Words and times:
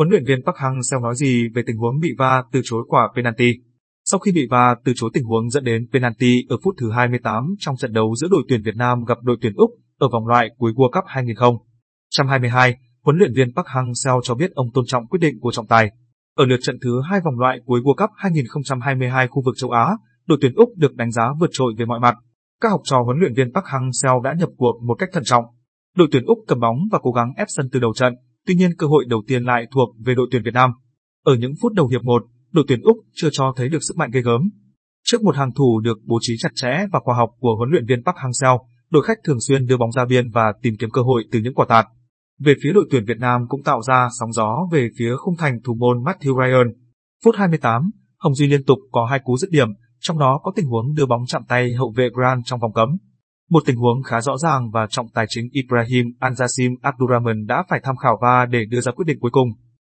Huấn 0.00 0.10
luyện 0.10 0.24
viên 0.24 0.42
Park 0.46 0.56
Hang-seo 0.56 1.00
nói 1.00 1.14
gì 1.14 1.48
về 1.54 1.62
tình 1.66 1.76
huống 1.76 2.00
bị 2.00 2.08
va 2.18 2.42
từ 2.52 2.60
chối 2.64 2.84
quả 2.88 3.08
penalty? 3.16 3.52
Sau 4.04 4.20
khi 4.20 4.32
bị 4.32 4.46
va 4.50 4.74
từ 4.84 4.92
chối 4.96 5.10
tình 5.14 5.24
huống 5.24 5.50
dẫn 5.50 5.64
đến 5.64 5.88
penalty 5.92 6.44
ở 6.48 6.56
phút 6.64 6.74
thứ 6.80 6.90
28 6.90 7.54
trong 7.58 7.76
trận 7.76 7.92
đấu 7.92 8.14
giữa 8.14 8.28
đội 8.30 8.42
tuyển 8.48 8.62
Việt 8.62 8.76
Nam 8.76 9.04
gặp 9.04 9.18
đội 9.22 9.36
tuyển 9.40 9.52
Úc 9.56 9.70
ở 9.98 10.08
vòng 10.12 10.26
loại 10.26 10.48
cuối 10.58 10.72
World 10.72 10.90
Cup 10.90 11.04
2022, 11.06 12.76
huấn 13.04 13.16
luyện 13.18 13.32
viên 13.34 13.54
Park 13.54 13.66
Hang-seo 13.66 14.20
cho 14.22 14.34
biết 14.34 14.50
ông 14.54 14.66
tôn 14.74 14.84
trọng 14.86 15.06
quyết 15.06 15.18
định 15.18 15.40
của 15.40 15.52
trọng 15.52 15.66
tài. 15.66 15.90
Ở 16.36 16.44
lượt 16.44 16.60
trận 16.62 16.78
thứ 16.82 17.00
hai 17.10 17.20
vòng 17.24 17.38
loại 17.38 17.60
cuối 17.64 17.80
World 17.80 17.94
Cup 17.94 18.10
2022 18.16 19.28
khu 19.28 19.42
vực 19.46 19.54
châu 19.58 19.70
Á, 19.70 19.86
đội 20.26 20.38
tuyển 20.40 20.52
Úc 20.54 20.68
được 20.76 20.94
đánh 20.94 21.10
giá 21.10 21.24
vượt 21.40 21.50
trội 21.52 21.74
về 21.78 21.84
mọi 21.84 22.00
mặt. 22.00 22.14
Các 22.60 22.68
học 22.68 22.80
trò 22.84 23.02
huấn 23.04 23.18
luyện 23.18 23.34
viên 23.34 23.52
Park 23.54 23.64
Hang-seo 23.64 24.22
đã 24.22 24.34
nhập 24.38 24.48
cuộc 24.56 24.82
một 24.82 24.94
cách 24.94 25.08
thận 25.12 25.24
trọng. 25.24 25.44
Đội 25.96 26.08
tuyển 26.12 26.24
Úc 26.26 26.38
cầm 26.48 26.60
bóng 26.60 26.78
và 26.92 26.98
cố 27.02 27.10
gắng 27.12 27.32
ép 27.36 27.46
sân 27.50 27.68
từ 27.72 27.80
đầu 27.80 27.94
trận, 27.94 28.14
tuy 28.46 28.54
nhiên 28.54 28.70
cơ 28.78 28.86
hội 28.86 29.04
đầu 29.08 29.22
tiên 29.26 29.44
lại 29.44 29.66
thuộc 29.70 29.96
về 30.04 30.14
đội 30.14 30.28
tuyển 30.30 30.42
Việt 30.42 30.54
Nam. 30.54 30.70
Ở 31.24 31.34
những 31.34 31.52
phút 31.62 31.72
đầu 31.72 31.88
hiệp 31.88 32.02
1, 32.02 32.22
đội 32.52 32.64
tuyển 32.68 32.80
Úc 32.82 32.96
chưa 33.14 33.28
cho 33.32 33.52
thấy 33.56 33.68
được 33.68 33.82
sức 33.88 33.96
mạnh 33.96 34.10
gây 34.10 34.22
gớm. 34.22 34.50
Trước 35.04 35.22
một 35.22 35.36
hàng 35.36 35.52
thủ 35.52 35.80
được 35.80 35.98
bố 36.04 36.18
trí 36.20 36.34
chặt 36.38 36.50
chẽ 36.54 36.86
và 36.92 37.00
khoa 37.04 37.16
học 37.16 37.30
của 37.38 37.56
huấn 37.56 37.70
luyện 37.70 37.86
viên 37.86 38.04
Park 38.04 38.16
Hang-seo, 38.16 38.58
đội 38.90 39.02
khách 39.04 39.18
thường 39.24 39.40
xuyên 39.48 39.66
đưa 39.66 39.76
bóng 39.76 39.92
ra 39.92 40.04
biên 40.04 40.30
và 40.30 40.52
tìm 40.62 40.74
kiếm 40.78 40.90
cơ 40.90 41.02
hội 41.02 41.24
từ 41.32 41.38
những 41.38 41.54
quả 41.54 41.66
tạt. 41.68 41.86
Về 42.40 42.54
phía 42.62 42.72
đội 42.72 42.86
tuyển 42.90 43.04
Việt 43.04 43.18
Nam 43.18 43.40
cũng 43.48 43.62
tạo 43.62 43.82
ra 43.82 44.08
sóng 44.20 44.32
gió 44.32 44.56
về 44.72 44.88
phía 44.98 45.16
khung 45.16 45.36
thành 45.36 45.60
thủ 45.64 45.74
môn 45.74 46.02
Matthew 46.02 46.42
Ryan. 46.42 46.74
Phút 47.24 47.34
28, 47.38 47.90
Hồng 48.18 48.34
Duy 48.34 48.46
liên 48.46 48.64
tục 48.64 48.78
có 48.92 49.06
hai 49.10 49.20
cú 49.24 49.36
dứt 49.36 49.50
điểm, 49.50 49.68
trong 50.00 50.18
đó 50.18 50.40
có 50.42 50.52
tình 50.56 50.66
huống 50.66 50.94
đưa 50.94 51.06
bóng 51.06 51.26
chạm 51.26 51.42
tay 51.48 51.72
hậu 51.74 51.92
vệ 51.96 52.08
Grant 52.12 52.42
trong 52.44 52.60
vòng 52.60 52.72
cấm. 52.72 52.88
Một 53.50 53.62
tình 53.66 53.76
huống 53.76 54.02
khá 54.02 54.20
rõ 54.20 54.36
ràng 54.36 54.70
và 54.70 54.86
trọng 54.90 55.08
tài 55.14 55.26
chính 55.28 55.48
Ibrahim 55.52 56.06
Anjasim 56.20 56.76
Abdurrahman 56.82 57.46
đã 57.46 57.64
phải 57.68 57.80
tham 57.84 57.96
khảo 57.96 58.18
VAR 58.22 58.50
để 58.50 58.64
đưa 58.64 58.80
ra 58.80 58.92
quyết 58.92 59.04
định 59.06 59.20
cuối 59.20 59.30
cùng. 59.30 59.48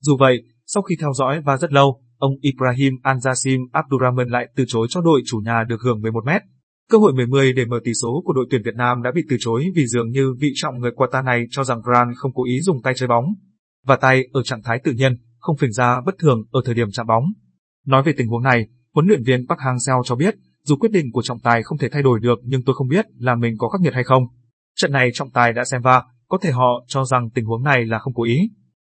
Dù 0.00 0.16
vậy, 0.20 0.42
sau 0.66 0.82
khi 0.82 0.96
theo 1.00 1.12
dõi 1.12 1.40
VAR 1.40 1.60
rất 1.60 1.72
lâu, 1.72 2.02
ông 2.16 2.32
Ibrahim 2.40 2.92
Anjasim 3.02 3.66
Abdurrahman 3.72 4.28
lại 4.28 4.48
từ 4.56 4.64
chối 4.68 4.86
cho 4.90 5.00
đội 5.00 5.22
chủ 5.26 5.38
nhà 5.38 5.64
được 5.68 5.80
hưởng 5.84 6.00
11 6.02 6.24
mét. 6.26 6.42
Cơ 6.90 6.98
hội 6.98 7.12
10-10 7.12 7.54
để 7.54 7.64
mở 7.64 7.80
tỷ 7.84 7.92
số 8.02 8.22
của 8.24 8.32
đội 8.32 8.46
tuyển 8.50 8.62
Việt 8.64 8.74
Nam 8.74 9.02
đã 9.02 9.10
bị 9.14 9.22
từ 9.30 9.36
chối 9.40 9.64
vì 9.74 9.86
dường 9.86 10.10
như 10.10 10.34
vị 10.40 10.48
trọng 10.54 10.80
người 10.80 10.90
Qatar 10.90 11.24
này 11.24 11.44
cho 11.50 11.64
rằng 11.64 11.80
Grant 11.84 12.08
không 12.16 12.32
cố 12.34 12.44
ý 12.44 12.60
dùng 12.60 12.82
tay 12.82 12.94
chơi 12.96 13.08
bóng, 13.08 13.24
và 13.86 13.96
tay 13.96 14.22
ở 14.32 14.42
trạng 14.42 14.62
thái 14.62 14.80
tự 14.84 14.92
nhiên, 14.92 15.16
không 15.38 15.56
phình 15.56 15.72
ra 15.72 16.00
bất 16.06 16.14
thường 16.18 16.44
ở 16.50 16.60
thời 16.64 16.74
điểm 16.74 16.88
chạm 16.92 17.06
bóng. 17.06 17.24
Nói 17.86 18.02
về 18.02 18.12
tình 18.16 18.28
huống 18.28 18.42
này, 18.42 18.66
huấn 18.94 19.06
luyện 19.06 19.22
viên 19.22 19.46
Park 19.48 19.60
Hang-seo 19.60 20.02
cho 20.04 20.16
biết, 20.16 20.34
dù 20.68 20.76
quyết 20.76 20.92
định 20.92 21.12
của 21.12 21.22
trọng 21.22 21.40
tài 21.40 21.62
không 21.62 21.78
thể 21.78 21.88
thay 21.88 22.02
đổi 22.02 22.20
được 22.20 22.38
nhưng 22.42 22.64
tôi 22.64 22.74
không 22.74 22.88
biết 22.88 23.06
là 23.18 23.34
mình 23.34 23.54
có 23.58 23.68
khắc 23.68 23.80
nghiệt 23.80 23.94
hay 23.94 24.04
không. 24.04 24.22
Trận 24.76 24.92
này 24.92 25.10
trọng 25.14 25.30
tài 25.30 25.52
đã 25.52 25.64
xem 25.64 25.82
va, 25.82 26.02
có 26.28 26.38
thể 26.42 26.50
họ 26.50 26.84
cho 26.86 27.04
rằng 27.04 27.30
tình 27.30 27.44
huống 27.44 27.62
này 27.62 27.86
là 27.86 27.98
không 27.98 28.14
cố 28.14 28.24
ý. 28.24 28.50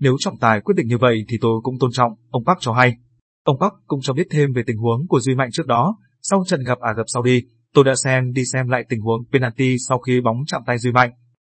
Nếu 0.00 0.16
trọng 0.18 0.38
tài 0.38 0.60
quyết 0.60 0.74
định 0.76 0.86
như 0.86 0.98
vậy 0.98 1.24
thì 1.28 1.38
tôi 1.40 1.60
cũng 1.62 1.78
tôn 1.80 1.90
trọng, 1.92 2.12
ông 2.30 2.44
Park 2.44 2.58
cho 2.60 2.72
hay. 2.72 2.96
Ông 3.44 3.56
Park 3.60 3.72
cũng 3.86 4.00
cho 4.02 4.12
biết 4.12 4.26
thêm 4.30 4.52
về 4.52 4.62
tình 4.66 4.76
huống 4.76 5.06
của 5.08 5.20
Duy 5.20 5.34
Mạnh 5.34 5.50
trước 5.52 5.66
đó, 5.66 5.96
sau 6.22 6.44
trận 6.46 6.64
gặp 6.64 6.78
Ả 6.80 6.94
Rập 6.96 7.06
Saudi, 7.14 7.42
tôi 7.74 7.84
đã 7.84 7.94
xem 8.04 8.32
đi 8.32 8.44
xem 8.44 8.68
lại 8.68 8.84
tình 8.88 9.00
huống 9.00 9.24
penalty 9.32 9.76
sau 9.88 9.98
khi 9.98 10.20
bóng 10.20 10.36
chạm 10.46 10.62
tay 10.66 10.78
Duy 10.78 10.92
Mạnh. 10.92 11.10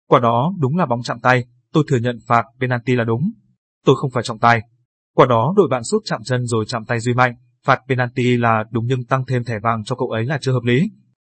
Quả 0.09 0.21
đó 0.21 0.55
đúng 0.59 0.77
là 0.77 0.87
bóng 0.87 1.03
chạm 1.03 1.21
tay, 1.21 1.45
tôi 1.73 1.85
thừa 1.89 1.99
nhận 1.99 2.19
phạt 2.27 2.45
penalty 2.61 2.95
là 2.95 3.05
đúng. 3.05 3.31
Tôi 3.85 3.97
không 3.99 4.11
phải 4.11 4.23
trọng 4.23 4.39
tài. 4.39 4.61
Quả 5.15 5.27
đó 5.27 5.55
đội 5.57 5.69
bạn 5.71 5.85
sút 5.85 6.03
chạm 6.05 6.21
chân 6.25 6.47
rồi 6.47 6.65
chạm 6.69 6.85
tay 6.85 7.01
Duy 7.01 7.15
Mạnh, 7.15 7.35
phạt 7.67 7.81
penalty 7.89 8.37
là 8.37 8.65
đúng 8.71 8.87
nhưng 8.87 9.05
tăng 9.05 9.25
thêm 9.27 9.45
thẻ 9.45 9.55
vàng 9.63 9.85
cho 9.85 9.97
cậu 9.97 10.09
ấy 10.09 10.25
là 10.25 10.39
chưa 10.41 10.53
hợp 10.53 10.65
lý. 10.65 10.91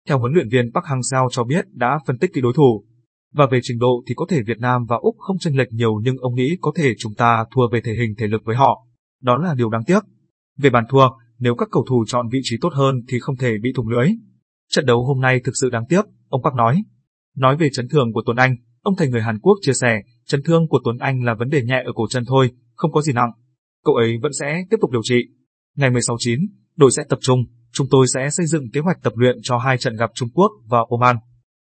Theo 0.09 0.19
huấn 0.19 0.33
luyện 0.33 0.49
viên 0.49 0.73
Park 0.73 0.85
Hang-seo 0.85 1.29
cho 1.31 1.45
biết 1.45 1.65
đã 1.73 1.99
phân 2.07 2.19
tích 2.19 2.31
kỹ 2.35 2.41
đối 2.41 2.53
thủ. 2.57 2.85
Và 3.35 3.47
về 3.51 3.59
trình 3.63 3.79
độ 3.79 4.03
thì 4.07 4.15
có 4.17 4.27
thể 4.29 4.43
Việt 4.47 4.59
Nam 4.59 4.85
và 4.89 4.97
Úc 4.97 5.17
không 5.19 5.39
chênh 5.39 5.57
lệch 5.57 5.73
nhiều 5.73 6.01
nhưng 6.03 6.17
ông 6.17 6.35
nghĩ 6.35 6.57
có 6.61 6.73
thể 6.77 6.95
chúng 6.99 7.15
ta 7.15 7.45
thua 7.55 7.69
về 7.73 7.81
thể 7.81 7.93
hình 7.93 8.15
thể 8.19 8.27
lực 8.27 8.43
với 8.45 8.57
họ. 8.57 8.87
Đó 9.23 9.37
là 9.37 9.55
điều 9.55 9.71
đáng 9.71 9.85
tiếc. 9.87 10.01
Về 10.59 10.71
bàn 10.71 10.85
thua, 10.91 11.09
nếu 11.39 11.55
các 11.55 11.69
cầu 11.73 11.85
thủ 11.89 12.05
chọn 12.07 12.29
vị 12.33 12.41
trí 12.43 12.57
tốt 12.61 12.73
hơn 12.75 12.95
thì 13.09 13.19
không 13.21 13.37
thể 13.37 13.55
bị 13.63 13.73
thủng 13.77 13.89
lưới. 13.89 14.09
Trận 14.71 14.87
đấu 14.87 15.05
hôm 15.05 15.21
nay 15.21 15.41
thực 15.45 15.53
sự 15.61 15.71
đáng 15.71 15.85
tiếc, 15.89 16.05
ông 16.29 16.43
Park 16.43 16.55
nói. 16.55 16.83
Nói 17.37 17.57
về 17.57 17.69
chấn 17.73 17.89
thương 17.89 18.13
của 18.13 18.23
Tuấn 18.27 18.37
Anh, 18.37 18.57
ông 18.83 18.97
thầy 18.97 19.09
người 19.09 19.23
Hàn 19.23 19.39
Quốc 19.39 19.59
chia 19.63 19.73
sẻ, 19.73 20.03
chấn 20.27 20.43
thương 20.43 20.69
của 20.69 20.81
Tuấn 20.85 20.99
Anh 20.99 21.25
là 21.25 21.35
vấn 21.35 21.49
đề 21.49 21.63
nhẹ 21.63 21.83
ở 21.85 21.93
cổ 21.95 22.07
chân 22.11 22.25
thôi, 22.27 22.51
không 22.75 22.93
có 22.93 23.03
gì 23.03 23.13
nặng. 23.13 23.31
Cậu 23.85 23.95
ấy 23.95 24.19
vẫn 24.23 24.33
sẽ 24.41 24.65
tiếp 24.71 24.77
tục 24.81 24.91
điều 24.91 25.03
trị. 25.05 25.25
Ngày 25.77 25.91
16-9, 25.91 26.47
đội 26.77 26.91
sẽ 26.91 27.03
tập 27.09 27.19
trung, 27.23 27.39
chúng 27.73 27.87
tôi 27.91 28.07
sẽ 28.15 28.31
xây 28.31 28.47
dựng 28.47 28.71
kế 28.73 28.81
hoạch 28.81 29.03
tập 29.03 29.13
luyện 29.17 29.37
cho 29.43 29.59
hai 29.59 29.79
trận 29.79 29.97
gặp 29.97 30.11
Trung 30.15 30.29
Quốc 30.35 30.53
và 30.67 30.79
Oman. 30.89 31.17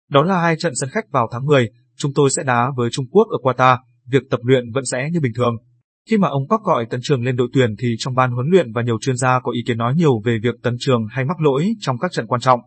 Đó 0.09 0.23
là 0.23 0.41
hai 0.41 0.55
trận 0.59 0.73
sân 0.75 0.89
khách 0.89 1.11
vào 1.11 1.29
tháng 1.31 1.45
10, 1.45 1.69
chúng 1.97 2.11
tôi 2.15 2.29
sẽ 2.29 2.43
đá 2.43 2.71
với 2.77 2.89
Trung 2.91 3.05
Quốc 3.11 3.27
ở 3.29 3.37
Qatar, 3.43 3.77
việc 4.07 4.23
tập 4.29 4.39
luyện 4.43 4.71
vẫn 4.71 4.85
sẽ 4.85 5.09
như 5.11 5.19
bình 5.19 5.31
thường. 5.35 5.55
Khi 6.09 6.17
mà 6.17 6.27
ông 6.27 6.47
Park 6.49 6.61
gọi 6.61 6.85
Tấn 6.89 6.99
Trường 7.03 7.23
lên 7.23 7.35
đội 7.35 7.47
tuyển 7.53 7.75
thì 7.79 7.95
trong 7.99 8.15
ban 8.15 8.31
huấn 8.31 8.47
luyện 8.49 8.73
và 8.73 8.81
nhiều 8.81 8.97
chuyên 9.01 9.17
gia 9.17 9.39
có 9.39 9.51
ý 9.51 9.63
kiến 9.67 9.77
nói 9.77 9.95
nhiều 9.95 10.21
về 10.25 10.37
việc 10.43 10.55
Tấn 10.63 10.75
Trường 10.79 11.07
hay 11.11 11.25
mắc 11.25 11.41
lỗi 11.41 11.73
trong 11.79 11.97
các 11.99 12.11
trận 12.11 12.27
quan 12.27 12.41
trọng. 12.41 12.59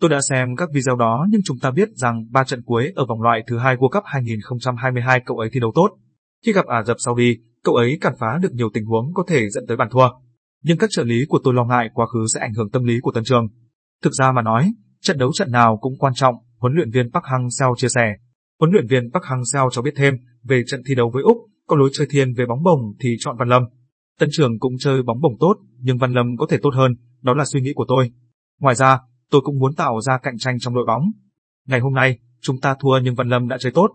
Tôi 0.00 0.10
đã 0.10 0.18
xem 0.28 0.56
các 0.56 0.68
video 0.72 0.96
đó 0.96 1.26
nhưng 1.30 1.40
chúng 1.44 1.58
ta 1.58 1.70
biết 1.70 1.88
rằng 1.94 2.26
ba 2.30 2.44
trận 2.44 2.62
cuối 2.62 2.92
ở 2.96 3.06
vòng 3.06 3.22
loại 3.22 3.42
thứ 3.46 3.58
hai 3.58 3.76
World 3.76 3.88
Cup 3.88 4.02
2022 4.06 5.20
cậu 5.26 5.36
ấy 5.36 5.50
thi 5.52 5.60
đấu 5.60 5.72
tốt. 5.74 5.88
Khi 6.46 6.52
gặp 6.52 6.66
Ả 6.66 6.82
Rập 6.82 6.96
Saudi, 7.04 7.36
cậu 7.64 7.74
ấy 7.74 7.98
cản 8.00 8.12
phá 8.18 8.38
được 8.42 8.52
nhiều 8.52 8.68
tình 8.74 8.84
huống 8.84 9.14
có 9.14 9.24
thể 9.28 9.48
dẫn 9.50 9.64
tới 9.68 9.76
bàn 9.76 9.88
thua. 9.90 10.08
Nhưng 10.66 10.78
các 10.78 10.90
trợ 10.90 11.04
lý 11.04 11.24
của 11.28 11.38
tôi 11.44 11.54
lo 11.54 11.64
ngại 11.64 11.88
quá 11.94 12.06
khứ 12.06 12.26
sẽ 12.34 12.40
ảnh 12.40 12.54
hưởng 12.54 12.70
tâm 12.70 12.84
lý 12.84 12.94
của 13.02 13.12
Tân 13.12 13.24
Trường. 13.24 13.46
Thực 14.02 14.12
ra 14.12 14.32
mà 14.32 14.42
nói, 14.42 14.72
trận 15.02 15.18
đấu 15.18 15.32
trận 15.34 15.50
nào 15.50 15.78
cũng 15.80 15.98
quan 15.98 16.14
trọng, 16.14 16.34
huấn 16.58 16.72
luyện 16.74 16.90
viên 16.90 17.10
Park 17.12 17.24
Hang-seo 17.24 17.74
chia 17.76 17.88
sẻ. 17.88 18.14
Huấn 18.60 18.70
luyện 18.72 18.86
viên 18.86 19.10
Park 19.12 19.24
Hang-seo 19.24 19.70
cho 19.70 19.82
biết 19.82 19.94
thêm 19.96 20.14
về 20.44 20.62
trận 20.66 20.82
thi 20.86 20.94
đấu 20.94 21.10
với 21.14 21.22
Úc, 21.22 21.36
có 21.66 21.76
lối 21.76 21.90
chơi 21.92 22.06
thiên 22.10 22.34
về 22.34 22.46
bóng 22.46 22.62
bổng 22.62 22.80
thì 23.00 23.16
chọn 23.18 23.36
Văn 23.38 23.48
Lâm. 23.48 23.62
Tân 24.18 24.28
Trường 24.32 24.58
cũng 24.58 24.72
chơi 24.78 25.02
bóng 25.02 25.20
bổng 25.20 25.36
tốt, 25.40 25.54
nhưng 25.78 25.98
Văn 25.98 26.12
Lâm 26.12 26.36
có 26.36 26.46
thể 26.50 26.58
tốt 26.62 26.70
hơn, 26.74 26.92
đó 27.22 27.34
là 27.34 27.44
suy 27.44 27.60
nghĩ 27.60 27.72
của 27.74 27.84
tôi. 27.88 28.10
Ngoài 28.60 28.74
ra, 28.74 28.98
tôi 29.30 29.40
cũng 29.44 29.58
muốn 29.58 29.74
tạo 29.74 30.00
ra 30.00 30.18
cạnh 30.18 30.38
tranh 30.38 30.58
trong 30.58 30.74
đội 30.74 30.84
bóng. 30.86 31.02
Ngày 31.66 31.80
hôm 31.80 31.94
nay, 31.94 32.18
chúng 32.40 32.60
ta 32.60 32.74
thua 32.80 32.98
nhưng 33.02 33.14
Văn 33.14 33.28
Lâm 33.28 33.48
đã 33.48 33.56
chơi 33.60 33.72
tốt. 33.72 33.88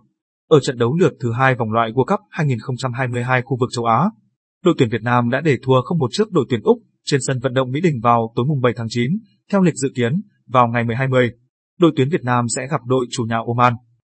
Ở 0.50 0.60
trận 0.60 0.78
đấu 0.78 0.96
lượt 0.96 1.14
thứ 1.20 1.32
hai 1.32 1.56
vòng 1.56 1.72
loại 1.72 1.92
World 1.92 2.06
Cup 2.06 2.20
2022 2.30 3.42
khu 3.42 3.58
vực 3.60 3.70
châu 3.76 3.86
Á, 3.86 4.10
đội 4.64 4.76
tuyển 4.78 4.90
Việt 4.90 5.02
Nam 5.02 5.30
đã 5.30 5.42
để 5.42 5.58
thua 5.64 5.82
không 5.82 5.98
một 5.98 6.10
trước 6.12 6.32
đội 6.32 6.46
tuyển 6.50 6.62
Úc 6.64 6.78
trên 7.06 7.20
sân 7.28 7.40
vận 7.40 7.54
động 7.54 7.72
Mỹ 7.72 7.82
Đình 7.82 8.00
vào 8.04 8.34
tối 8.36 8.46
mùng 8.50 8.62
7 8.62 8.74
tháng 8.76 8.88
9, 8.90 9.12
theo 9.52 9.62
lịch 9.62 9.76
dự 9.76 9.90
kiến, 9.96 10.22
vào 10.48 10.68
ngày 10.68 10.84
12 10.84 11.08
10. 11.08 11.32
Đội 11.80 11.92
tuyển 11.96 12.10
Việt 12.10 12.24
Nam 12.24 12.46
sẽ 12.56 12.68
gặp 12.72 12.82
đội 12.86 13.06
chủ 13.12 13.24
nhà 13.24 13.38
Oman. 13.48 13.74